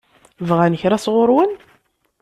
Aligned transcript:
Bɣan 0.47 0.77
kra 0.81 0.97
sɣur-wen? 1.03 1.51